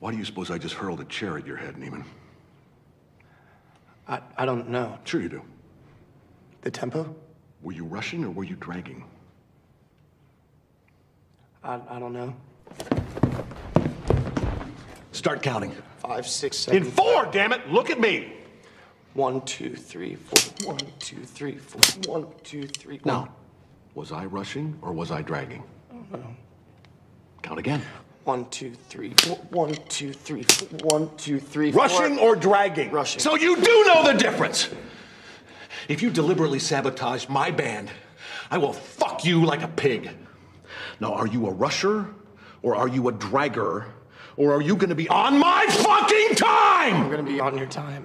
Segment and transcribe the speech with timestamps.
[0.00, 2.04] Why do you suppose I just hurled a chair at your head, Neiman?
[4.06, 4.98] I, I don't know.
[5.04, 5.42] Sure you do.
[6.62, 7.14] The tempo?
[7.62, 9.04] Were you rushing or were you dragging?
[11.64, 12.34] I, I don't know.
[15.12, 15.74] Start counting.
[15.98, 16.78] Five, six, seven.
[16.78, 16.96] In seven.
[16.96, 17.68] four, damn it!
[17.68, 18.32] Look at me!
[19.14, 20.74] One, two, three, four.
[20.74, 22.12] One, two, three, four.
[22.12, 23.00] One, two, three.
[23.04, 23.28] Now,
[23.94, 25.64] was I rushing or was I dragging?
[25.90, 26.36] I don't know.
[27.42, 27.82] Count again.
[28.28, 29.36] One, two, three, four.
[29.52, 30.68] One, two, three, four.
[30.82, 31.84] One, two, three, four.
[31.84, 32.90] Rushing or dragging?
[32.90, 33.20] Rushing.
[33.20, 34.68] So you do know the difference!
[35.88, 37.90] If you deliberately sabotage my band,
[38.50, 40.10] I will fuck you like a pig.
[41.00, 42.06] Now, are you a rusher
[42.60, 43.86] or are you a dragger?
[44.36, 47.04] Or are you gonna be on my fucking time?
[47.04, 48.04] I'm gonna be on your time.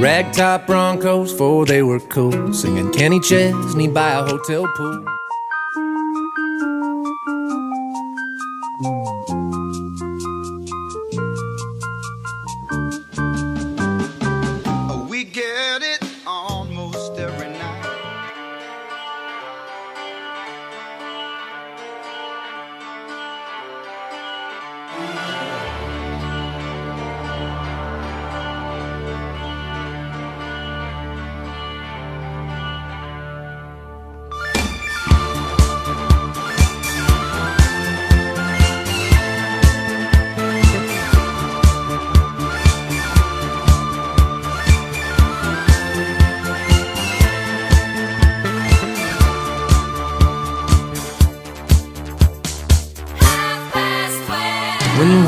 [0.00, 2.52] Ragtop Broncos, for they were cool.
[2.54, 5.19] Singing Kenny Chesney by a hotel pool.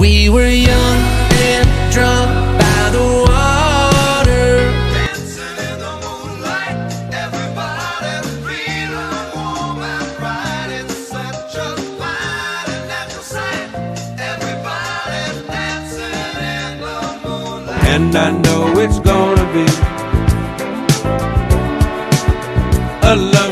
[0.02, 0.99] We were young
[1.50, 4.46] and drunk by the water.
[4.96, 6.76] Dancing in the moonlight
[7.25, 8.14] Everybody
[8.46, 10.70] feeling warm and bright.
[10.81, 11.69] It's such a
[12.00, 13.69] fine and natural sight.
[14.32, 15.22] Everybody
[15.56, 17.84] dancing in the moonlight.
[17.94, 19.66] And I know it's gonna be
[23.12, 23.51] A love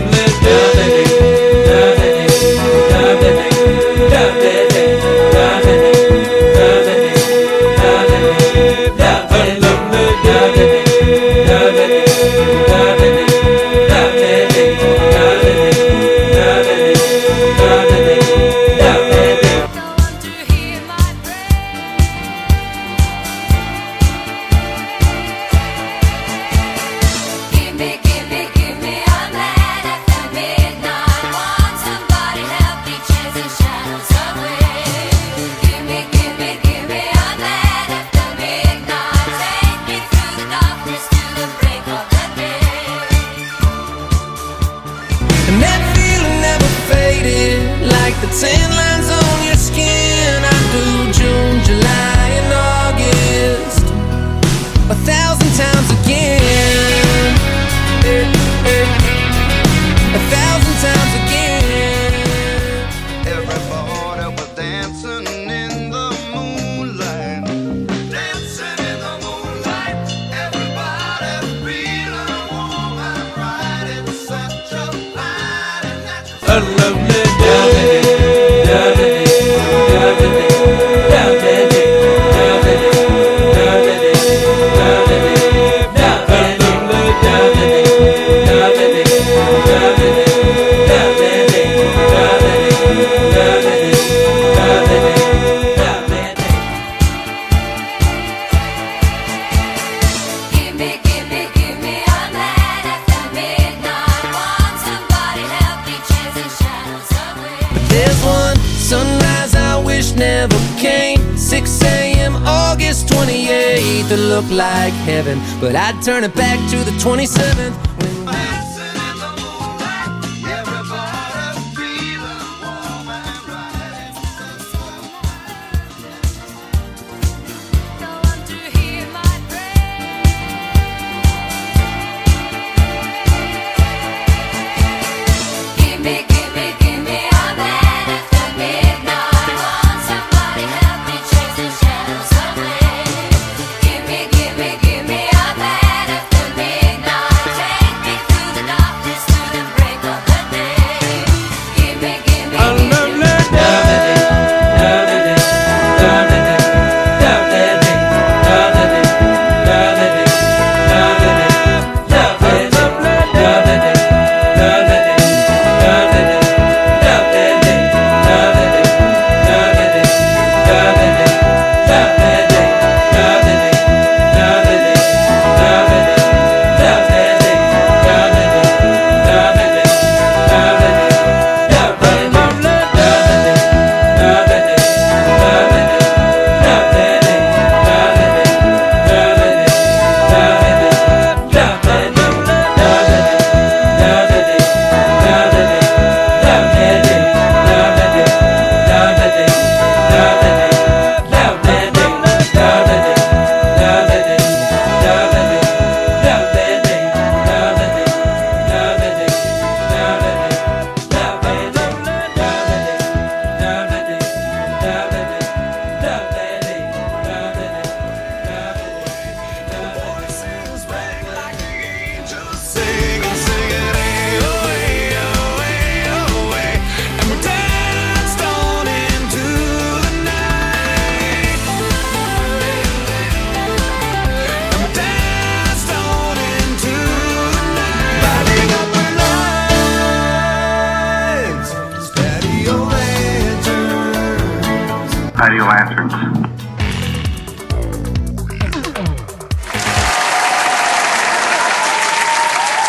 [114.10, 118.59] To look like heaven, but I'd turn it back to the 27th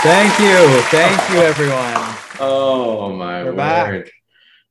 [0.03, 0.81] Thank you.
[0.89, 2.15] Thank you, everyone.
[2.39, 3.55] Oh my We're word.
[3.57, 4.11] back.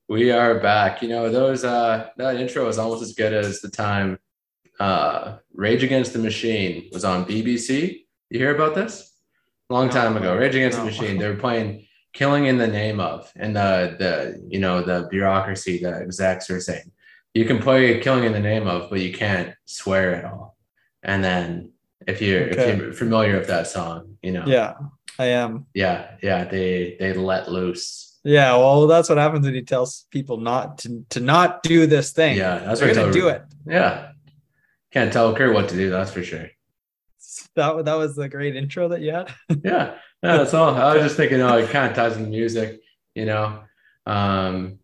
[0.08, 1.02] We are back.
[1.02, 4.18] You know, those uh that intro is almost as good as the time
[4.80, 8.06] uh Rage Against the Machine was on BBC.
[8.30, 9.12] You hear about this?
[9.68, 10.36] Long time ago.
[10.36, 10.84] Rage Against No.
[10.84, 11.18] the Machine.
[11.18, 15.78] They were playing Killing in the Name of, and the the you know the bureaucracy,
[15.78, 16.90] the execs were saying
[17.34, 20.56] you can play Killing in the Name of, but you can't swear at all.
[21.04, 21.70] And then
[22.08, 22.72] if you're Okay.
[22.72, 24.74] if you're familiar with that song, you know, Yeah,
[25.20, 25.66] I am.
[25.74, 28.18] yeah, yeah, they they let loose.
[28.24, 32.12] Yeah, well, that's what happens when you tell people not to to not do this
[32.12, 32.38] thing.
[32.38, 33.42] Yeah, that's they're what gonna do it.
[33.66, 34.12] Yeah.
[34.92, 36.48] Can't tell Kurt what to do, that's for sure.
[37.54, 39.32] That that was the great intro that you had.
[39.64, 39.96] Yeah.
[40.22, 40.74] No, that's all.
[40.74, 42.80] I was just thinking, oh, it kind of ties into music,
[43.14, 43.60] you know.
[44.06, 44.78] Um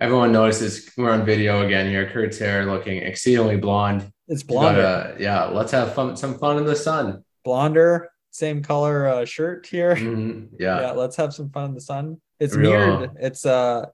[0.00, 2.08] everyone notices we're on video again here.
[2.10, 4.10] Kurt's hair looking exceedingly blonde.
[4.28, 7.22] It's uh, yeah, let's have fun some fun in the sun.
[7.44, 9.94] blonder, same color uh, shirt here.
[9.96, 10.48] Mhm.
[10.58, 10.80] Yeah.
[10.80, 10.90] Yeah.
[10.92, 12.20] let's have some fun in the sun.
[12.40, 13.10] It's Real- mirrored.
[13.20, 13.86] It's uh,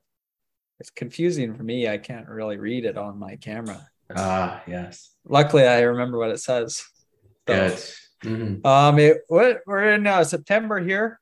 [0.80, 1.86] it's confusing for me.
[1.88, 3.86] I can't really read it on my camera.
[4.16, 5.10] Ah, yes.
[5.28, 6.76] Luckily, I remember what it says.
[7.46, 7.78] So, Good.
[8.24, 8.64] Mhm.
[8.66, 11.20] Um, it, what we're in uh, September here.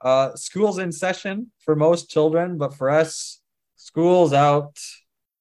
[0.00, 3.40] Uh, school's in session for most children, but for us,
[3.76, 4.78] school's out.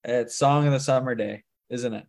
[0.03, 2.05] It's Song of the Summer Day, isn't it?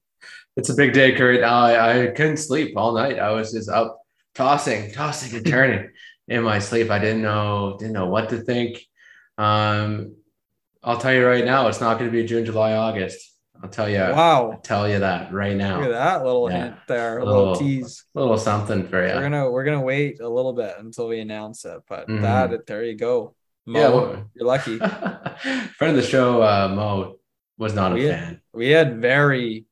[0.56, 1.42] It's a big day, Kurt.
[1.44, 3.18] I, I couldn't sleep all night.
[3.18, 4.00] I was just up
[4.36, 5.90] tossing, tossing and turning
[6.28, 6.90] in my sleep.
[6.90, 8.78] I didn't know, didn't know what to think.
[9.38, 10.14] Um,
[10.82, 13.32] I'll tell you right now, it's not going to be June, July, August.
[13.62, 15.76] I'll tell you, Wow, tell you that right now.
[15.78, 16.64] look at that little Yeah.
[16.64, 18.04] hint there, a A little, little- tease.
[18.14, 19.14] little something for you.
[19.14, 22.20] We're gonna we're gonna wait a little bit until we announce it, but Mhm.
[22.20, 23.34] that there you go.
[23.64, 24.78] Mo, Yeah, well- you're lucky.
[25.78, 27.16] Friend of the show, uh, Mo,
[27.56, 28.40] was not a We- fan.
[28.52, 29.64] We had very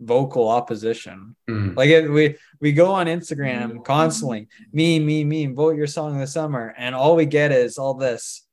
[0.00, 1.36] vocal opposition.
[1.48, 1.76] Mm.
[1.76, 6.20] Like it, we we go on Instagram constantly, me, me, me, vote your song of
[6.20, 8.44] the summer, and all we get is all this.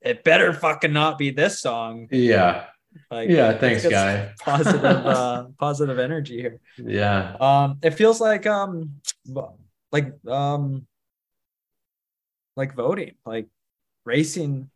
[0.00, 2.08] It better fucking not be this song.
[2.10, 2.66] Yeah.
[3.10, 3.56] Like Yeah.
[3.56, 4.32] Thanks, guy.
[4.40, 6.60] Positive, uh, positive energy here.
[6.76, 7.36] Yeah.
[7.40, 9.00] Um, it feels like um,
[9.90, 10.86] like um,
[12.56, 13.46] like voting, like
[14.04, 14.70] racing,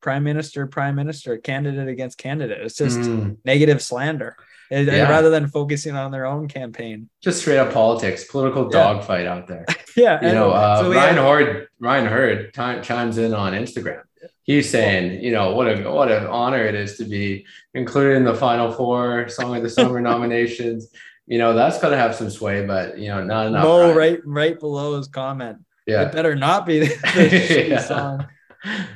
[0.00, 2.60] prime minister, prime minister, candidate against candidate.
[2.60, 3.36] It's just Mm.
[3.44, 4.36] negative slander,
[4.70, 5.08] and, and Yeah.
[5.10, 7.08] rather than focusing on their own campaign.
[7.22, 8.70] Just straight up politics, political Yeah.
[8.82, 9.64] dogfight out there.
[9.96, 14.02] Yeah, you know, uh, so Ryan had- Hurd, Ryan Hurd time, chimes in on Instagram.
[14.44, 18.22] He's saying, you know, what a what an honor it is to be included in
[18.24, 20.90] the final four Song of the Summer nominations.
[21.26, 23.64] You know, that's gonna have some sway, but you know, not enough.
[23.64, 23.96] Mo Ryan.
[23.96, 25.58] right right below his comment.
[25.86, 26.04] It Yeah.
[26.06, 27.80] better not be the shitty Yeah.
[27.80, 28.26] song.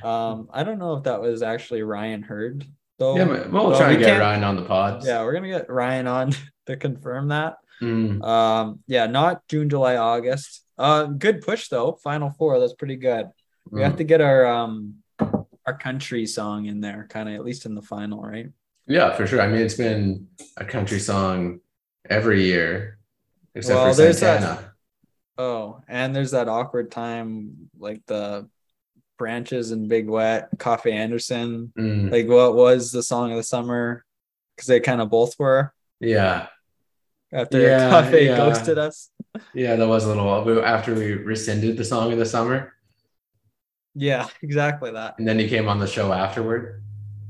[0.02, 2.67] Um, I don't know if that was actually Ryan Hurd
[2.99, 3.17] though.
[3.17, 5.07] Yeah, we'll Well, try we and get Ryan on the pods.
[5.07, 6.33] Yeah, we're gonna get Ryan on
[6.67, 7.57] to confirm that.
[7.81, 8.23] Mm.
[8.25, 10.64] Um, yeah, not June, July, August.
[10.79, 11.93] Uh, good push though.
[12.02, 12.59] Final four.
[12.61, 13.29] That's pretty good.
[13.71, 13.99] We have Mm.
[13.99, 14.97] to get our um
[15.67, 18.50] our country song in there, kind of at least in the final, right?
[18.88, 19.41] Yeah, for sure.
[19.41, 20.26] I mean, it's been
[20.57, 21.61] a country song
[22.11, 22.99] every year,
[23.55, 24.47] except Well, for Santana.
[24.57, 24.69] that-
[25.38, 28.49] Oh, and there's that awkward time, like the
[29.23, 31.73] branches and Big Wet, Coffey Anderson.
[31.79, 32.11] Mm.
[32.11, 34.05] Like, what was the song of the summer?
[34.57, 36.49] Because they kind of both were yeah,
[37.33, 38.37] after Yeah, Coffey yeah.
[38.37, 39.11] ghosted us.
[39.55, 40.64] yeah, that was a little while.
[40.64, 42.75] after we rescinded the song of the summer,
[43.95, 45.14] Yeah, exactly that.
[45.19, 46.83] and then he came on the show afterward,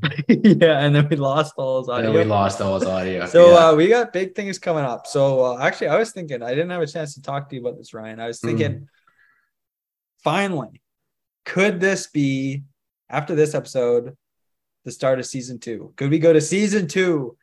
[0.29, 2.13] yeah, and then we lost all his and audio.
[2.13, 3.27] then we lost all his audio.
[3.37, 3.69] So yeah.
[3.69, 5.07] uh, we got big things coming up.
[5.07, 7.61] So uh, actually, I was thinking I didn't have a chance to talk to you
[7.61, 8.19] about this, Ryan.
[8.19, 8.47] I was Mm.
[8.49, 8.89] thinking,
[10.25, 10.82] finally,
[11.45, 12.65] could this be
[13.11, 14.17] after this episode,
[14.85, 15.93] the start of season two?
[15.97, 17.37] Could we go to season two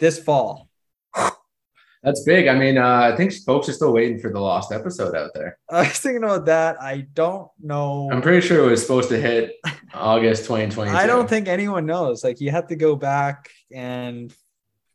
[0.00, 0.68] this fall?
[2.02, 2.48] that's big.
[2.48, 5.58] I mean, uh, I think folks are still waiting for the lost episode out there.
[5.70, 6.80] I was thinking about that.
[6.80, 8.08] I don't know.
[8.10, 9.56] I'm pretty sure it was supposed to hit
[9.94, 10.96] August 2022.
[10.96, 12.24] I don't think anyone knows.
[12.24, 14.34] Like you have to go back and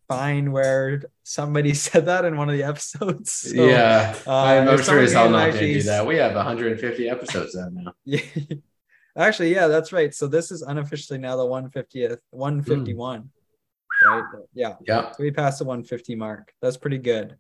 [0.08, 3.32] find where somebody said that in one of the episodes.
[3.32, 6.06] So, yeah, uh, I'm, sure as hell not going to do that.
[6.06, 7.94] We have 150 episodes out now.
[8.06, 8.22] Yeah.
[9.18, 10.14] Actually, yeah, that's right.
[10.14, 13.30] So this is unofficially now the 150th, 151.
[14.08, 14.24] Right?
[14.54, 14.76] Yeah.
[14.88, 15.12] Yeah.
[15.12, 16.54] So we passed the 150 mark.
[16.62, 17.36] That's pretty good.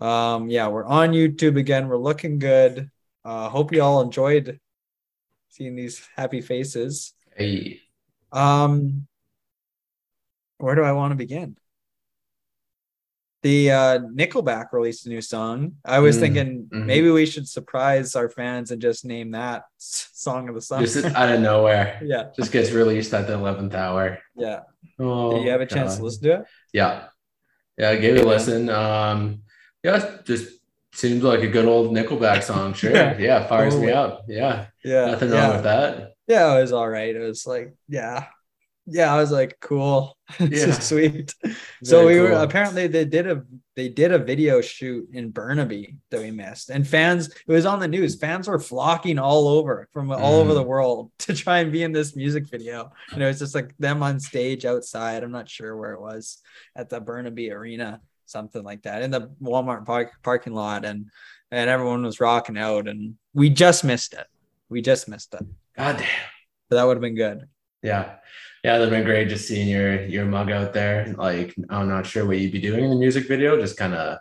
[0.00, 1.88] Um, yeah, we're on YouTube again.
[1.88, 2.90] We're looking good.
[3.24, 4.60] Uh hope you all enjoyed
[5.48, 7.14] seeing these happy faces.
[7.34, 7.80] Hey.
[8.30, 9.06] Um
[10.58, 11.56] where do I want to begin?
[13.42, 15.72] The uh Nickelback released a new song.
[15.84, 16.86] I was Mm, thinking mhm.
[16.86, 20.86] maybe we should surprise our fans and just name that song of the summer.
[20.86, 22.00] Just out of nowhere.
[22.04, 24.18] yeah, Just gets released at the eleventh hour.
[24.34, 24.60] yeah.
[24.98, 25.98] Oh, Did you have a chance God.
[25.98, 26.44] to listen to it?
[26.72, 27.08] Yeah.
[27.78, 28.70] Yeah, I gave it a listen.
[28.70, 29.42] Um,
[29.84, 30.48] yeah, just
[30.94, 32.72] seems like a good old Nickelback song.
[32.80, 32.90] Sure.
[32.92, 33.18] Yeah.
[33.18, 34.24] Yeah, fires me up.
[34.28, 34.66] Yeah.
[34.82, 35.40] Yeah, Nothing yeah.
[35.46, 36.12] wrong with that.
[36.26, 37.14] Yeah, it was all right.
[37.14, 38.26] It was like, yeah,
[38.86, 39.12] yeah.
[39.14, 40.68] I was like, cool, this Yeah.
[40.68, 41.34] is sweet.
[41.84, 43.42] so Very we were apparently they did a
[43.74, 47.28] they did a video shoot in Burnaby that we missed, and fans.
[47.28, 48.18] It was on the news.
[48.18, 50.54] Fans were flocking all over from all over Mm.
[50.54, 52.90] the world to try and be in this music video.
[53.12, 55.22] And it was just like them on stage outside.
[55.22, 56.38] I'm not sure where it was
[56.74, 61.10] at the Burnaby Arena, something like that, in the Walmart park, parking lot, and
[61.50, 64.26] and everyone was rocking out, and we just missed it.
[64.68, 65.44] We just missed it.
[65.76, 66.08] God damn.
[66.70, 67.46] But that would have been good.
[67.86, 68.16] Yeah.
[68.64, 71.14] Yeah, that'd been great just seeing your your mug out there.
[71.16, 74.18] Like I'm not sure what you'd be doing in the music video, just kind of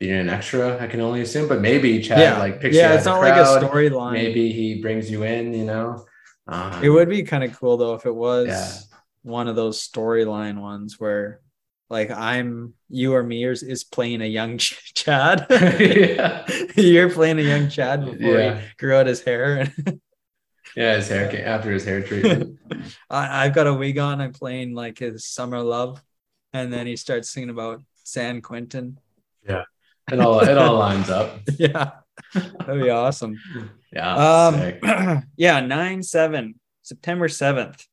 [0.00, 1.46] being an extra, I can only assume.
[1.48, 4.14] But maybe Chad like picks you yeah, it's not like a storyline.
[4.14, 6.04] Maybe he brings you in, you know.
[6.48, 8.70] Um, It would be kind of cool though if it was Yeah.
[9.22, 11.40] one of those storyline ones where
[11.88, 15.46] like I'm you or me is, is playing a young Ch- Chad.
[15.50, 16.44] yeah.
[16.74, 18.58] You're playing a young Chad before Yeah.
[18.60, 19.72] he grew out his hair.
[20.76, 22.58] Yeah, his hair came after his hair treatment.
[23.10, 24.20] I, I've got a wig on.
[24.20, 26.02] I'm playing like his summer love,
[26.52, 28.98] and then he starts singing about San Quentin.
[29.46, 29.64] Yeah,
[30.10, 31.40] it all it all lines up.
[31.58, 31.92] Yeah,
[32.32, 33.38] that'd be awesome.
[33.92, 34.14] Yeah.
[34.14, 37.86] Um, yeah, nine seven, September seventh.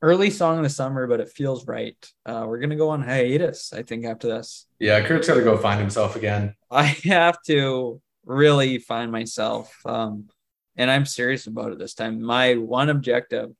[0.00, 1.96] Early song of the summer, but it feels right.
[2.26, 4.66] Uh, we're gonna go on hiatus, I think, after this.
[4.80, 6.56] Yeah, Kurt's got to go find himself again.
[6.70, 10.28] I have to really find myself, um,
[10.76, 12.22] and I'm serious about it this time.
[12.22, 13.50] My one objective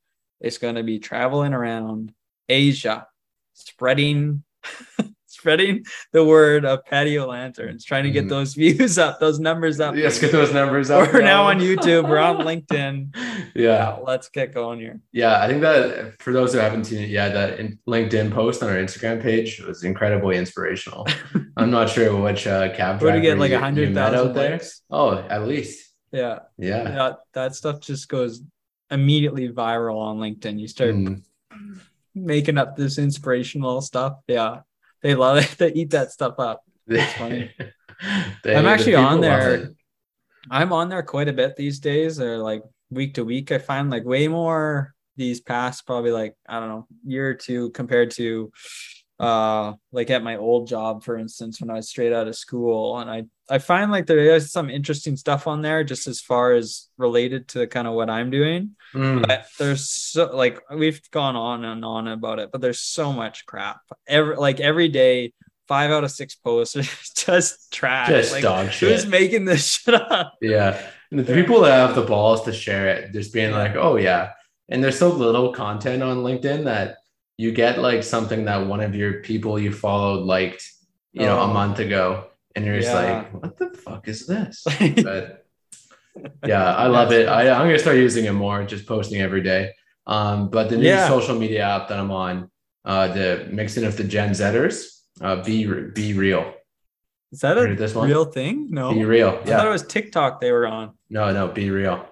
[0.40, 2.12] is going to be traveling around
[2.48, 3.06] Asia,
[3.54, 4.42] spreading.
[5.26, 8.28] Spreading the word of patio lanterns, trying to get Mhm.
[8.28, 9.96] those views up, those numbers up.
[9.96, 11.12] Let's get those numbers up.
[11.12, 12.08] We're now on YouTube.
[12.08, 13.16] We're on LinkedIn.
[13.56, 13.96] Yeah.
[14.04, 15.00] let's get going here.
[15.10, 18.62] Yeah, I think that for those who haven't seen it, yeah, that in- LinkedIn post
[18.62, 21.08] on our Instagram page was incredibly inspirational.
[21.56, 23.98] I'm not sure which uh, cab What do driver you get, like a hundred you
[23.98, 24.50] out there.
[24.52, 24.82] likes?
[24.90, 25.91] Oh, at least.
[26.12, 26.82] Yeah, Yeah.
[26.88, 28.42] yeah, that stuff just goes
[28.90, 30.60] immediately viral on LinkedIn.
[30.60, 31.22] You start Mm.
[32.14, 34.18] making up this inspirational stuff.
[34.28, 34.60] Yeah,
[35.02, 35.54] they love it.
[35.58, 36.62] They eat that stuff up.
[36.86, 37.50] It's funny.
[38.44, 39.70] I'm actually people on there.
[40.50, 43.52] I'm on there quite a bit these days, or like week to week.
[43.52, 47.70] I find like way more these past probably like I don't know year or two
[47.70, 48.50] compared to
[49.22, 52.98] uh like at my old job for instance when I was straight out of school
[52.98, 56.52] and I I find like there is some interesting stuff on there just as far
[56.52, 59.26] as related to kind of what I'm doing Mm.
[59.26, 63.46] but there's so like we've gone on and on about it but there's so much
[63.46, 65.32] crap every like every day
[65.66, 66.82] five out of six posts are
[67.16, 68.90] just trash Just like dog shit.
[68.90, 70.78] who's making this shit up Yeah.
[71.10, 74.30] And the people that have the balls to share it, just being like, oh, yeah.
[74.70, 76.96] And there's so little content on LinkedIn that
[77.38, 80.68] you get like something that one of your people you followed liked,
[81.12, 81.52] you know, a Oh.
[81.52, 82.26] month ago.
[82.54, 84.64] And you're just like, what the fuck is this?
[85.02, 85.46] But
[86.46, 87.26] yeah, I love it.
[87.26, 89.70] I, I'm going to start using it more, just posting every day.
[90.06, 91.08] Um, but the new Yeah.
[91.08, 92.50] social media app that I'm on,
[92.84, 95.64] uh, the mixing of the Gen Zers, uh, be,
[95.94, 96.52] Be Real.
[97.32, 97.62] is that a
[98.02, 99.38] real thing no Be Real.
[99.42, 102.06] I thought it was TikTok they were on No, no, Be Real.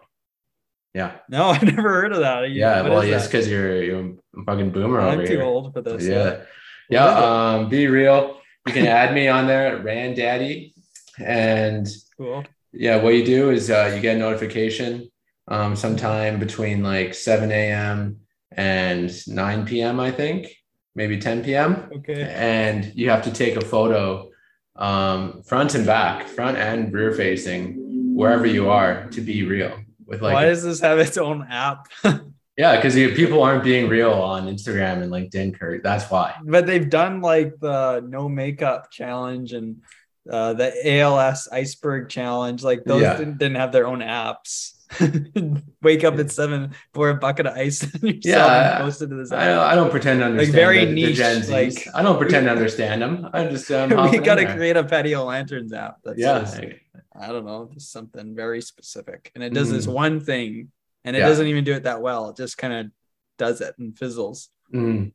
[0.94, 1.12] Yeah.
[1.28, 4.70] no I never heard of that Yeah, What well, yes, because you're you're a fucking
[4.70, 5.42] boomer I'm over too here.
[5.42, 6.42] old for this Yeah,
[6.88, 7.06] yeah.
[7.06, 8.40] Um, be real.
[8.66, 10.74] You can add me on there, Rand Daddy,
[11.18, 15.10] and cool yeah, what you do is uh, you get a notification
[15.48, 18.20] um, sometime between like 7 a.m.
[18.52, 19.98] and 9 p.m.
[19.98, 20.54] I think,
[20.94, 21.90] maybe 10 p.m.
[21.96, 24.30] okay And you have to take a photo,
[24.76, 29.76] um, front and back, front and rear facing, wherever you are, to be real.
[30.10, 31.86] With like why does this have its own app
[32.56, 35.82] Yeah, because people aren't being real on Instagram and LinkedIn, Kurt.
[35.82, 36.34] That's why.
[36.44, 39.80] but they've done like the no makeup challenge and
[40.30, 42.62] uh, the ALS iceberg challenge.
[42.62, 43.16] Like those Yeah.
[43.16, 44.72] didn't, didn't have their own apps.
[45.82, 49.32] Wake up at seven for a bucket of ice Yeah, and post it to this
[49.32, 49.58] I don't.
[49.60, 51.50] I don't pretend to understand very the, the niche, Gen Zs.
[51.50, 53.28] like- I don't pretend to understand them.
[53.32, 55.98] I just um, we got to create a patio lanterns app.
[56.04, 56.44] That's Yeah,
[57.20, 59.92] I don't know, just something very specific, and it does this Mm.
[59.92, 60.70] one thing,
[61.04, 61.28] and it Yeah.
[61.28, 62.30] doesn't even do it that well.
[62.30, 62.92] It just kind of
[63.38, 64.48] does it and fizzles.
[64.72, 65.12] Mm.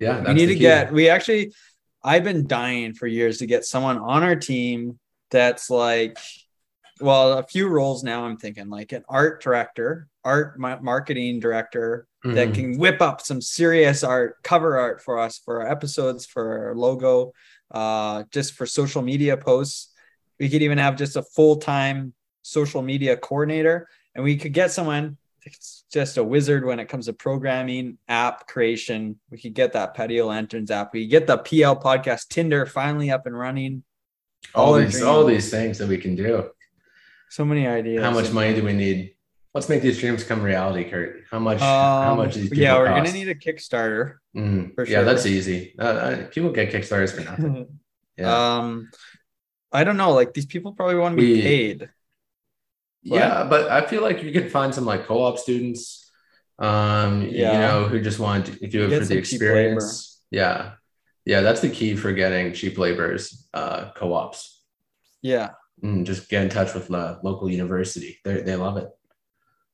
[0.00, 0.22] yeah.
[0.26, 0.60] we need to key.
[0.60, 1.52] get we actually
[2.02, 4.98] i've been dying for years to get someone on our team
[5.30, 6.18] that's like
[7.00, 12.48] well a few roles now i'm thinking like an art director art marketing director that
[12.48, 12.54] Mhm.
[12.54, 16.74] can whip up some serious art cover art for us for our episodes for our
[16.74, 17.32] logo
[17.70, 19.92] uh, just for social media posts.
[20.40, 24.70] We could even have just a full time social media coordinator, and we could get
[24.72, 29.18] someone that's just a wizard when it comes to programming, app creation.
[29.30, 30.92] We could get that Patio Lanterns app.
[30.92, 33.84] We get the PL podcast Tinder finally up and running.
[34.54, 36.50] all All these all these things that we can do.
[37.30, 38.02] So many ideas.
[38.02, 39.14] How much money do we need?
[39.54, 41.24] Let's make these dreams come reality, Kurt.
[41.30, 41.60] How much?
[41.60, 42.34] how Um, much?
[42.34, 43.04] These yeah, we're cost?
[43.04, 44.14] gonna need a Kickstarter.
[44.34, 45.04] For Yeah, sure.
[45.04, 45.74] that's easy.
[45.78, 47.78] Uh, uh, people get kickstarters for nothing.
[48.16, 48.90] Yeah, Um,
[49.74, 50.12] I don't know.
[50.12, 51.90] Like these people probably want to be We- paid.
[53.02, 56.10] yeah, but I feel like you could find some like co-op students,
[56.58, 60.22] um, you know, who just want to do it Get for the experience.
[60.30, 60.74] Yeah,
[61.26, 64.62] yeah, that's the key for getting cheap laborers, uh, co-ops.
[65.22, 65.50] Yeah.
[65.82, 68.18] Mm, just get in touch with the local university.
[68.24, 68.88] They they love it.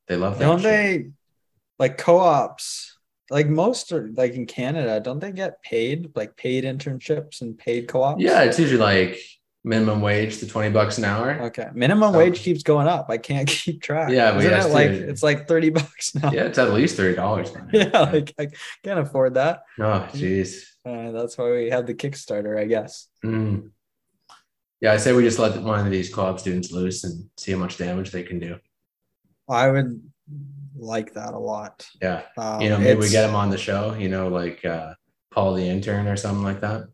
[0.08, 0.44] They love that.
[0.46, 0.64] Don't shit.
[0.64, 1.10] they
[1.78, 2.96] like co-ops?
[3.30, 7.86] Like most are like in Canada, don't they get paid like paid internships and paid
[7.86, 8.20] co-ops?
[8.20, 9.20] Yeah, it's usually like
[9.62, 11.32] minimum wage to 20 bucks an hour.
[11.42, 11.68] Okay.
[11.74, 13.06] Minimum So- wage keeps going up.
[13.10, 14.10] I can't keep track.
[14.10, 16.30] Yeah, Isn't it like it's like 30 bucks now?
[16.32, 17.54] Yeah, it's at least $30.
[17.54, 17.68] man.
[17.72, 18.48] Yeah, like I
[18.82, 19.62] can't afford that.
[19.78, 20.62] Oh, jeez.
[20.86, 23.08] Uh, that's why we have the Kickstarter, I guess.
[23.24, 23.70] Mm.
[24.80, 27.58] Yeah, I say we just let one of these co-op students loose and see how
[27.58, 28.56] much damage they can do.
[29.46, 30.00] I would
[30.78, 31.86] like that a lot.
[32.00, 32.22] Yeah.
[32.38, 34.94] Um, You know, maybe we get them on the show, you know, like uh,
[35.32, 36.84] Paul the intern or something like that.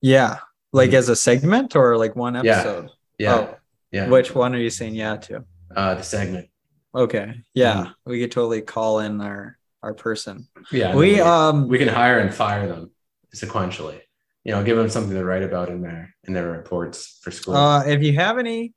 [0.00, 0.38] Yeah,
[0.72, 2.90] like as a segment or like one episode.
[3.18, 3.34] Yeah.
[3.34, 3.56] Oh,
[3.90, 4.08] yeah.
[4.08, 5.44] which one are you saying yeah to?
[5.74, 6.48] Uh, the segment.
[6.94, 8.10] Okay, yeah, Mm-hmm.
[8.10, 10.48] we could totally call in our our person.
[10.72, 10.94] Yeah.
[10.94, 12.90] we we, um we can hire and fire them
[13.34, 14.00] sequentially.
[14.44, 17.54] You know, give them something to write about in their in their reports for school.
[17.56, 18.74] uh if you have any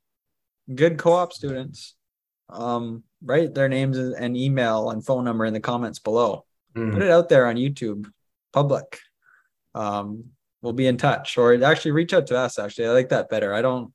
[0.73, 1.95] good co-op students,
[2.49, 6.45] um write their names and email and phone number in the comments below.
[6.75, 6.93] Mm.
[6.93, 8.06] Put it out there on YouTube,
[8.51, 8.99] public.
[9.75, 10.25] Um,
[10.63, 12.58] we'll be in touch, or actually reach out to us.
[12.58, 13.54] Actually, I like that better.
[13.54, 13.93] I don't.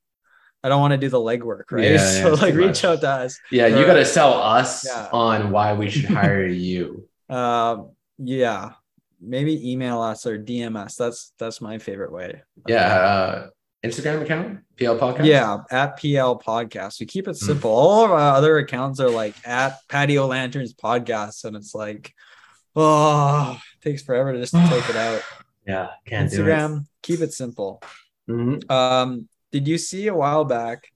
[0.63, 1.93] I don't want to do the legwork, right?
[1.93, 2.85] Yeah, so yeah, like reach much.
[2.85, 3.39] out to us.
[3.51, 5.09] Yeah, you got to sell us Yeah.
[5.13, 7.09] on why we should hire you.
[7.29, 8.73] Um, yeah,
[9.21, 10.97] maybe email us or DM us.
[10.97, 12.43] That's that's my favorite way.
[12.67, 13.49] Yeah, uh,
[13.85, 15.27] Instagram account, PL Podcast.
[15.27, 16.99] Yeah, at PL Podcast.
[16.99, 17.47] We keep it Hmm.
[17.47, 17.71] simple.
[17.71, 22.13] All of our other accounts are like at Patio Lanterns Podcast, and it's like,
[22.75, 25.23] oh, it takes forever to just take it out.
[25.69, 27.81] yeah, can't do Instagram, keep it simple.
[28.29, 28.69] Mhm.
[28.71, 30.89] Um, did you see a while back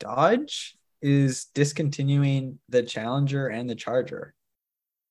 [0.00, 4.34] Dodge is discontinuing the Challenger and the Charger?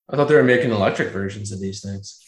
[0.10, 2.20] I thought they were making electric versions of these things.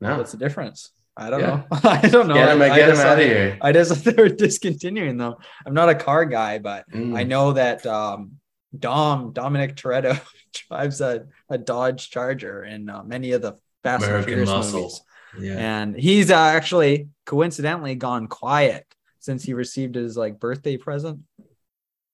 [0.00, 0.90] No, What's the difference?
[1.16, 1.46] I don't Yeah.
[1.46, 1.64] know.
[1.84, 2.34] I don't know.
[2.34, 3.58] get them, I, get I them out of here.
[3.60, 5.34] I just thought they were discontinuing them.
[5.66, 7.16] I'm not a car guy, but Mm.
[7.16, 8.32] I know that um,
[8.76, 10.18] Dom Dominic Toretto
[10.68, 14.80] drives a, a Dodge Charger in uh, many of the Fast and American Furious muscle.
[14.80, 15.00] movies.
[15.38, 18.86] Yeah, and he's uh, actually coincidentally gone quiet
[19.18, 21.20] since he received his like birthday present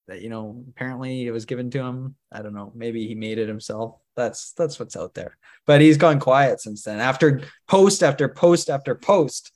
[0.08, 2.14] that you know apparently it was given to him.
[2.30, 2.72] I don't know.
[2.74, 4.00] Maybe he made it himself.
[4.14, 5.36] That's that's what's out there.
[5.66, 7.00] But he's gone quiet since then.
[7.00, 9.52] After post after post after post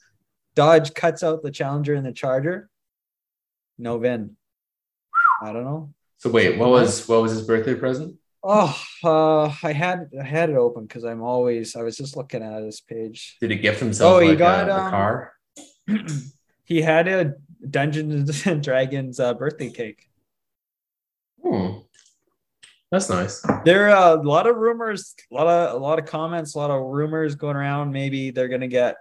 [0.54, 2.68] dodge cuts out the challenger and the charger.
[3.78, 4.36] No vin.
[5.42, 5.94] I don't know.
[6.18, 8.16] So wait, what was what was his birthday present?
[8.42, 12.42] Oh uh i had i had it open because i'm always i was just looking
[12.42, 15.32] at this page Did he gift himself Oh, he like got, a, a um, car?
[16.64, 17.34] he had a
[17.68, 20.08] Dungeons and Dragons uh, birthday cake.
[21.44, 21.78] Hmm.
[22.90, 23.44] That's nice.
[23.64, 26.70] There are a lot of rumors, a lot of a lot of comments, a lot
[26.70, 27.92] of rumors going around.
[27.92, 28.96] Maybe they're gonna get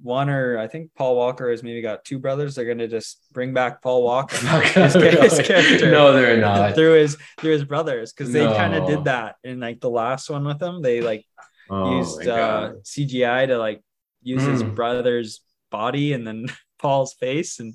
[0.00, 2.54] one or I think Paul Walker has maybe got two brothers.
[2.54, 6.74] They're gonna just bring back Paul Walker his, his character no, they're not.
[6.74, 10.28] through his through his brothers because they kind of did that in like the last
[10.28, 10.82] one with him.
[10.82, 11.24] They like
[11.68, 13.82] Oh used uh, CGI to like
[14.22, 14.74] use his Mm.
[14.74, 16.46] brother's body and then
[16.78, 17.74] Paul's face, and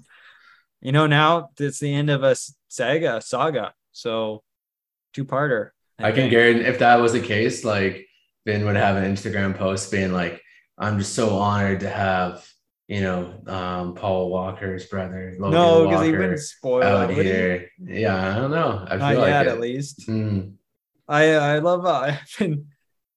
[0.79, 2.36] you know now it's the end of a
[2.67, 3.73] saga saga.
[3.91, 4.43] So
[5.13, 5.71] two parter.
[5.99, 8.07] I can guarantee if that was the case, like
[8.45, 10.41] Vin would have an Instagram post being like,
[10.77, 12.47] "I'm just so honored to have
[12.88, 17.23] you know um, Paul Walker's brother, Logan No, because he wouldn't spoil out would he?
[17.23, 18.86] here." Yeah, I don't know.
[18.89, 19.49] I Not feel like yet, it.
[19.51, 20.07] at least.
[20.07, 20.53] Mm.
[21.07, 22.67] I I love uh, I've been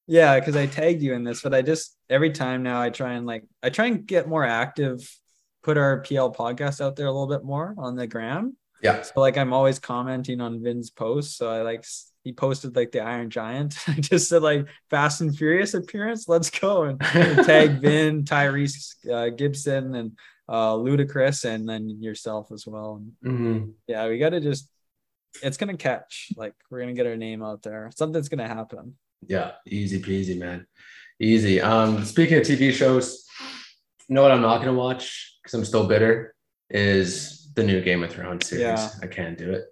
[0.06, 3.12] yeah because I tagged you in this, but I just every time now I try
[3.14, 5.08] and like I try and get more active,
[5.62, 8.56] put our PL podcast out there a little bit more on the gram.
[8.82, 9.00] Yeah.
[9.02, 11.36] So like I'm always commenting on Vin's posts.
[11.36, 11.84] So I like
[12.24, 13.76] he posted like the Iron Giant.
[13.86, 16.26] I just said like Fast and Furious appearance.
[16.26, 20.12] Let's go and tag Vin, Tyrese uh, Gibson, and
[20.48, 23.02] uh, Ludacris, and then yourself as well.
[23.24, 23.74] Mhm.
[23.86, 24.68] yeah, we got to just.
[25.42, 26.30] It's gonna catch.
[26.36, 27.90] Like we're gonna get our name out there.
[27.94, 28.96] Something's gonna happen.
[29.26, 30.66] Yeah, easy peasy, man.
[31.20, 31.60] Easy.
[31.60, 33.24] Um, speaking of TV shows,
[34.08, 36.34] You know what I'm not gonna watch because I'm still bitter
[36.70, 38.62] is the new Game of Thrones series.
[38.62, 38.88] Yeah.
[39.02, 39.64] I can't do it.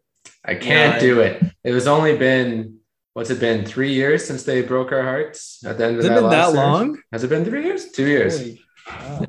[0.45, 1.43] I can't I- do it.
[1.65, 2.79] It was only been
[3.15, 6.07] what's it been three years since they broke our hearts at the end of Has
[6.07, 6.57] it that been last that series?
[6.57, 6.99] long?
[7.13, 7.91] Has it been three years?
[7.93, 8.39] Two years.
[8.39, 9.27] Holy- wow.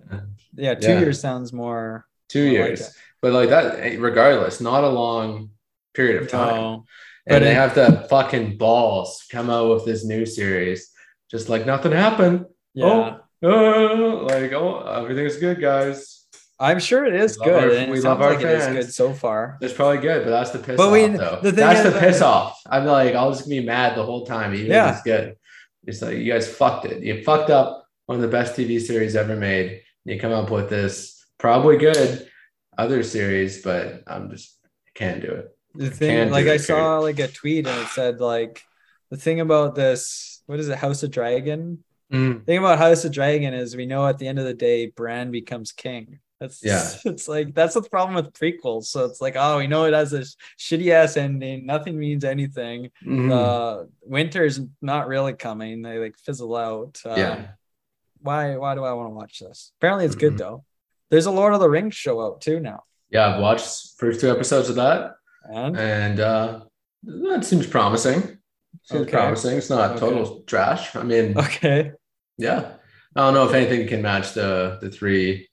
[0.56, 1.00] Yeah, two Yeah.
[1.00, 2.06] years sounds more.
[2.30, 2.82] Two I like years.
[2.82, 2.94] it.
[3.22, 5.50] but like that, eh, regardless, not a long
[5.94, 6.56] period of time.
[6.56, 6.86] No.
[7.26, 10.90] and But they it- have the fucking balls come out with this new series,
[11.32, 12.46] just like nothing happened.
[12.74, 13.18] Yeah.
[13.44, 16.23] Oh, oh, like oh, everything's good, guys.
[16.64, 17.72] I'm sure it is We love good.
[17.72, 18.76] our- and we love our like it is fans.
[18.86, 19.58] good so far.
[19.62, 21.40] It's probably good, but that's the piss But off, we- though.
[21.42, 22.60] the thing that's is the that- piss off.
[22.70, 24.90] I'm like, I'll just be mad the whole time, even Yeah.
[24.90, 25.36] if it's good.
[25.86, 27.04] It's like you guys fucked it.
[27.04, 29.82] You fucked up one of the best TV series ever made.
[30.06, 32.28] You come up with this probably good
[32.78, 35.50] other series, but I'm just I can't do it.
[35.76, 38.62] The thing, Can like I it, saw like a tweet and it said like
[39.10, 41.84] the thing about this, what is it, House of Dragon?
[42.12, 42.46] Mm.
[42.46, 45.32] thing about House of Dragon is we know at the end of the day, Bran
[45.32, 46.20] becomes king.
[46.44, 46.84] That's Yeah.
[47.12, 48.86] It's like that's the problem with prequels.
[48.86, 50.24] So it's like, oh, we know it has a
[50.60, 51.66] shitty ass ending.
[51.66, 52.92] Nothing means anything.
[53.06, 53.32] Mhm.
[53.32, 55.82] Uh, winter's not really coming.
[55.82, 57.00] They like fizzle out.
[57.06, 57.48] Um, Yeah.
[58.20, 58.58] Why?
[58.58, 59.72] Why do I want to watch this?
[59.80, 60.38] Apparently, it's good Mhm.
[60.44, 60.66] though.
[61.10, 62.84] There's a Lord of the Rings show out too now.
[63.10, 65.16] yeah, I've watched first two episodes of that,
[65.50, 66.62] And and uh
[67.04, 68.20] that seems promising.
[68.84, 69.12] Seems Okay.
[69.12, 69.58] promising.
[69.58, 70.00] It's not Okay.
[70.00, 70.96] total trash.
[70.96, 71.92] I mean, okay,
[72.38, 72.62] yeah.
[73.16, 75.48] I don't know if anything can match the the three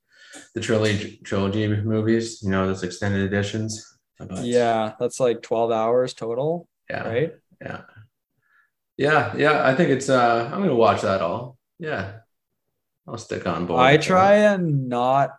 [0.55, 3.99] the trilogy trilogy movies, you know, those extended editions.
[4.19, 7.09] But yeah, that's like 12 hours total, yeah.
[7.09, 7.33] right?
[7.61, 7.83] Yeah.
[8.97, 9.67] Yeah, yeah.
[9.67, 11.57] I think it's uh I'm gonna watch that all.
[11.79, 12.13] Yeah.
[13.07, 13.81] I'll stick on board.
[13.81, 15.31] I try and not.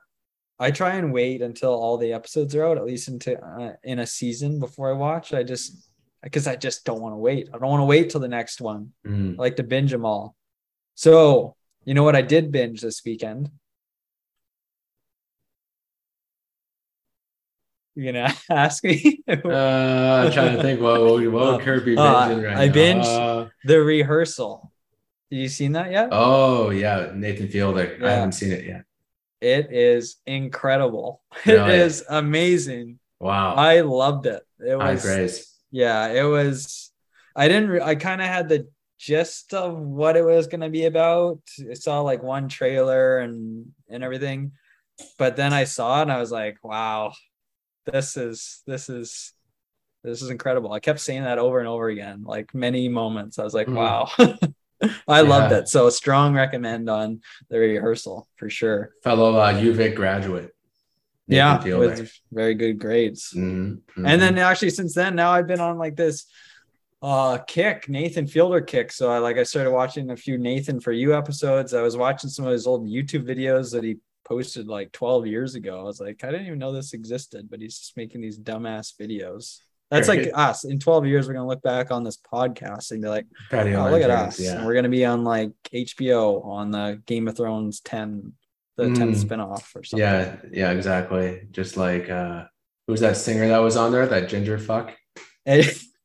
[0.60, 4.00] I try and wait until all the episodes are out, at least into uh, in
[4.00, 5.34] a season before I watch.
[5.34, 5.90] I just
[6.22, 7.50] because I just don't want to wait.
[7.54, 8.92] I don't want to wait till the next one.
[9.06, 9.36] Mm.
[9.36, 10.36] I like to binge them all.
[10.96, 13.50] So you know what I did binge this weekend?
[18.02, 21.86] You're gonna ask me Uh, I'm trying to think what what, would- what would Kurt
[21.86, 22.74] be Uh, binging right I now?
[22.74, 24.72] binged- Uh, the rehearsal.
[25.32, 26.10] Have you seen that yet?
[26.12, 27.98] oh yeah, Nathan Fielder.
[28.04, 28.84] I haven't seen it yet.
[29.40, 31.22] It is incredible.
[31.46, 33.00] It is amazing.
[33.20, 33.54] Wow.
[33.56, 34.42] I loved it.
[34.60, 35.58] It High was praise.
[35.70, 36.92] yeah, it was.
[37.36, 37.70] I didn't.
[37.70, 38.68] Re- I kind of had the
[39.00, 41.40] gist of what it was going to be about.
[41.70, 44.52] I saw like one trailer and and everything,
[45.18, 47.14] but then I saw it and I was like, wow,
[47.86, 49.34] this is this is
[50.04, 50.74] this is incredible.
[50.74, 53.38] I kept saying that over and over again, like many moments.
[53.40, 53.76] I was like, Mhm.
[53.76, 54.10] wow.
[55.08, 55.60] I loved Yeah.
[55.60, 55.68] it.
[55.68, 58.92] So strong recommend on the rehearsal for sure.
[59.04, 60.56] Fellow uh, UVic graduate.
[61.28, 63.32] Yeah, with very good grades.
[63.36, 64.08] Mhm, mhm.
[64.10, 66.26] And then actually since then, now I've been on like this
[67.04, 68.92] uh kick, Nathan Fielder kick.
[68.92, 71.74] So I like I started watching a few Nathan for You episodes.
[71.74, 75.56] I was watching some of his old YouTube videos that he posted like 12 years
[75.56, 75.80] ago.
[75.80, 78.94] I was like, I didn't even know this existed, but he's just making these dumbass
[79.00, 79.60] videos.
[79.90, 80.64] That's like us.
[80.64, 83.58] In 12 years, we're gonna look back on this podcast and be like, oh,
[83.92, 84.40] look at us.
[84.40, 84.56] Yeah.
[84.58, 88.32] And we're gonna be on like HBO on the Game of Thrones 10,
[88.78, 89.16] the 10 Mm.
[89.16, 90.00] spinoff or something.
[90.00, 91.42] yeah, yeah, exactly.
[91.52, 92.46] Just like uh
[92.88, 94.08] who's that singer that was on there?
[94.08, 94.96] That ginger fuck.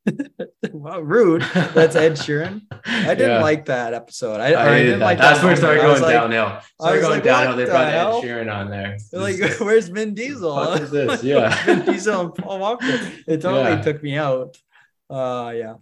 [0.71, 1.41] Wow, rude.
[1.73, 2.61] That's Ed Sheeran.
[2.85, 3.41] I didn't Yeah.
[3.41, 4.39] like that episode.
[4.39, 5.05] I, I I didn't like that.
[5.05, 6.61] like That's that where it started going like- downhill.
[6.79, 7.49] Started going like, downhill.
[7.49, 8.17] what They brought hell?
[8.17, 8.97] Ed Sheeran on there.
[9.13, 10.55] Like, where's Vin Diesel?
[10.55, 11.23] Fuck is this?
[11.23, 11.65] Yeah.
[11.65, 12.85] Vin Diesel and Paul Walker.
[13.27, 13.81] It totally Yeah.
[13.81, 14.57] took me out.
[15.09, 15.73] Uh, yeah.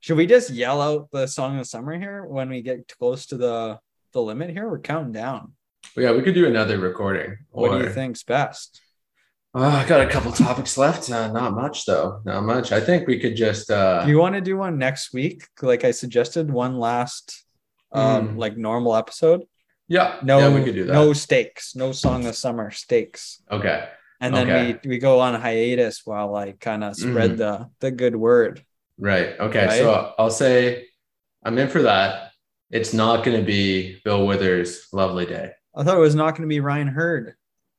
[0.00, 3.26] Should we just yell out the song of the summer here when we get close
[3.26, 3.78] to the
[4.12, 4.68] the limit here?
[4.68, 5.52] We're counting down.
[5.96, 7.38] yeah, we could do another recording.
[7.50, 8.80] What do you think's best?
[9.58, 11.10] Oh, I got a couple topics left.
[11.10, 12.20] Uh, not much though.
[12.26, 12.72] Not much.
[12.72, 15.44] I think we could just uh Do you want to do one next week?
[15.62, 17.44] Like I suggested, one last
[17.92, 18.38] um Mm.
[18.38, 19.40] like normal episode.
[19.88, 20.92] yeah, No, yeah, we could do that.
[20.92, 23.40] no stakes, no song of summer stakes.
[23.50, 23.88] Okay.
[24.20, 24.78] And then Okay.
[24.84, 27.38] we we go on hiatus while I kind of spread Mhm.
[27.38, 28.54] the the good word.
[28.98, 29.28] Right.
[29.46, 29.66] Okay.
[29.66, 29.78] Right?
[29.78, 30.86] So I'll say
[31.44, 32.32] I'm in for that.
[32.70, 36.42] It's not going to be Bill Withers' "Lovely Day." I thought it was not going
[36.48, 37.34] to be Ryan Hurd.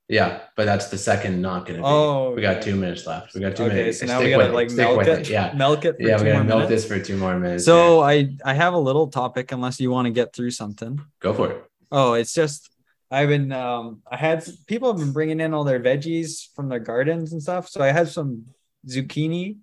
[0.10, 1.88] Yeah, but that's the second not going to be.
[1.90, 3.34] Oh, we got two minutes left.
[3.34, 4.00] We got two Okay, minutes.
[4.00, 5.30] so now Stick we gotta like Stick milk with it.
[5.30, 5.54] Yeah.
[5.54, 5.98] milk it.
[6.00, 6.70] Yeah, we gotta milk minutes.
[6.70, 7.66] this for two more minutes.
[7.66, 8.06] So Yeah.
[8.08, 11.00] I I have a little topic unless you want to get through something.
[11.20, 11.64] go for it.
[11.92, 12.70] Oh, it's just
[13.12, 16.80] I've been um I had people have been bringing in all their veggies from their
[16.80, 17.68] gardens and stuff.
[17.68, 18.46] So I had some
[18.88, 19.58] zucchini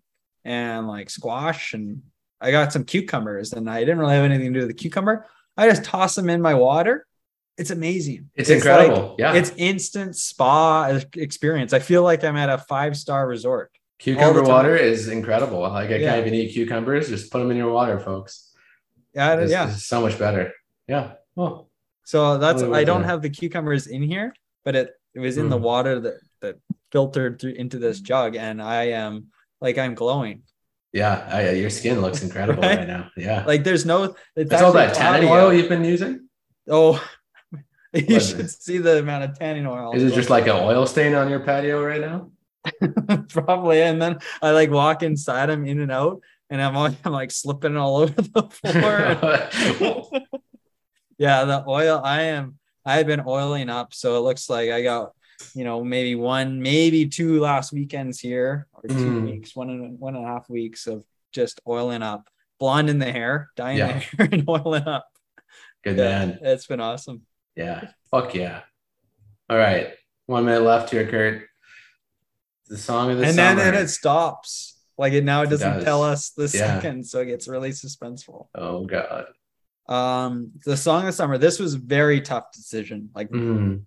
[0.45, 2.03] and like squash and
[2.39, 5.25] I got some cucumbers and I didn't really have anything to do with the cucumber.
[5.57, 7.07] I just toss them in my water.
[7.57, 8.31] It's amazing.
[8.35, 9.17] It's, like- incredible.
[9.19, 9.35] yeah.
[9.35, 11.73] It's instant spa experience.
[11.73, 13.71] I feel like I'm at a five star resort.
[14.01, 15.61] Cucumber water is incredible.
[15.61, 16.11] Like I Yeah.
[16.15, 17.09] can't even eat cucumbers.
[17.09, 18.51] Just put them in your water, folks.
[19.15, 19.71] Yeah, It's, yeah.
[19.71, 20.53] it's so much better.
[20.89, 21.13] Yeah.
[21.37, 21.69] Oh,
[22.05, 25.49] So that's I don't the- have the cucumbers in here, but it it was in
[25.49, 25.63] the Mm.
[25.63, 26.57] water that that
[26.91, 29.29] filtered through into this jug, and I am
[29.61, 30.43] like I'm glowing.
[30.93, 32.79] Yeah, I, your skin looks incredible Right?
[32.81, 33.11] right now.
[33.17, 33.45] Yeah.
[33.47, 36.29] Like there's no it's That's all that tanning oil you've been using?
[36.69, 37.01] Oh,
[38.09, 39.93] you should see the amount of tanning oil.
[39.95, 42.31] Is it just like an oil stain on your patio right now?
[43.29, 43.83] probably?
[43.83, 47.31] And then I like walk inside, I'm in and out, and I'm, all, I'm like
[47.31, 50.11] slipping all over the floor.
[51.19, 52.01] yeah, the oil.
[52.03, 52.59] I am.
[52.85, 55.13] I've been oiling up, so it looks like I got,
[55.55, 59.23] you know, maybe one, maybe two last weekends here, or two Mm.
[59.23, 62.29] weeks, one and one and a half weeks of just oiling up,
[62.61, 63.87] blonding the hair, dyeing Yeah.
[63.87, 65.09] the hair, and oiling up.
[65.83, 66.39] Good Yeah, man.
[66.43, 67.23] it's been awesome.
[67.57, 67.89] Yeah.
[68.11, 68.63] Fuck yeah.
[69.49, 69.89] All right.
[70.27, 71.43] One minute left here, Kurt.
[72.69, 73.55] The song of the and summer.
[73.61, 74.79] then, then it stops.
[74.97, 75.85] Like it now it It doesn't does.
[75.85, 76.49] tell us the Yeah.
[76.77, 78.49] second, so it gets really suspenseful.
[78.55, 79.27] oh god.
[79.87, 81.37] Um, the song of the summer.
[81.37, 83.11] This was a very tough decision.
[83.15, 83.83] Like Mm.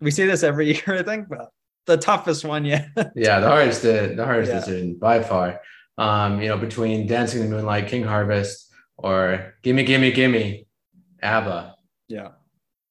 [0.00, 1.50] we say this every year, I think, but
[1.86, 2.88] the toughest one yet.
[3.14, 4.58] Yeah, the hardest the, the hardest Yeah.
[4.58, 5.60] decision by far.
[5.98, 10.66] Um, you know, between Dancing in the Moonlight, King Harvest, or Gimme Gimme Gimme,
[11.22, 11.76] ABBA.
[12.08, 12.30] yeah.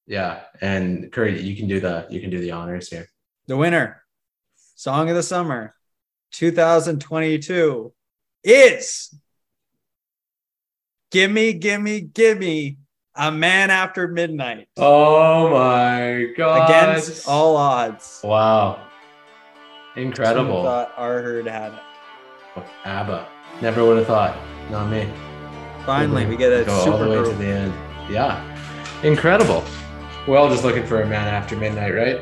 [0.06, 0.40] Yeah.
[0.60, 3.06] And Kurt, you can do the you can do the honors here.
[3.46, 4.02] The winner,
[4.74, 5.74] song of the summer,
[6.32, 7.92] 2022,
[8.42, 9.14] is
[11.10, 12.78] "Gimme, Gimme, Gimme."
[13.16, 16.68] A man after midnight Oh my god.
[16.68, 18.20] against all odds.
[18.24, 18.88] Wow.
[19.94, 20.64] Who Incredible.
[20.64, 22.64] thought our herd had it.
[22.84, 23.28] ABBA.
[23.62, 24.36] Never would have thought.
[24.68, 25.08] Not me.
[25.86, 27.72] Finally, we get a Go all super the way to the end.
[28.10, 28.42] Yeah.
[29.04, 29.62] Incredible.
[30.26, 32.20] We're all just looking for a man after midnight, right?